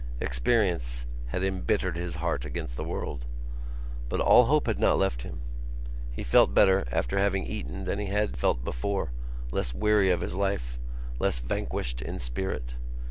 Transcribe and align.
Experience 0.19 1.05
had 1.27 1.43
embittered 1.43 1.95
his 1.95 2.15
heart 2.15 2.43
against 2.43 2.75
the 2.75 2.83
world. 2.83 3.25
But 4.09 4.19
all 4.19 4.45
hope 4.45 4.65
had 4.65 4.79
not 4.79 4.97
left 4.97 5.21
him. 5.21 5.41
He 6.11 6.23
felt 6.23 6.55
better 6.55 6.85
after 6.91 7.19
having 7.19 7.45
eaten 7.45 7.85
than 7.85 7.99
he 7.99 8.07
had 8.07 8.35
felt 8.35 8.63
before, 8.63 9.11
less 9.51 9.75
weary 9.75 10.09
of 10.09 10.21
his 10.21 10.35
life, 10.35 10.79
less 11.19 11.39
vanquished 11.39 12.01
in 12.01 12.17
spirit. 12.17 12.73